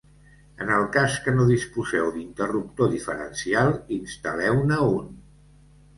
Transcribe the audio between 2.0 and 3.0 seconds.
d'interruptor